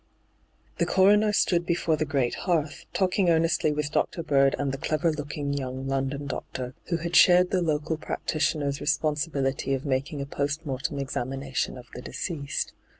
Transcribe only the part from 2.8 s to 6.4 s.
talking earnestly with Dr. Bird and the clever looking young London